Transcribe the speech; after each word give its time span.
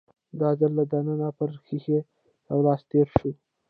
دا 0.39 0.49
ځل 0.59 0.71
له 0.79 0.83
دننه 0.91 1.27
پر 1.37 1.49
ښيښه 1.65 1.99
يو 2.49 2.59
لاس 2.65 2.81
تېر 2.91 3.07
شو. 3.17 3.31